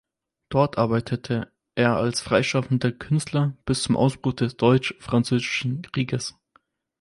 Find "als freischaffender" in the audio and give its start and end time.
1.97-2.91